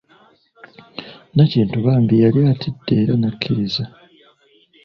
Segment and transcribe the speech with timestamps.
[1.35, 3.83] Nakintu bambi yali atidde era n'akkiriza.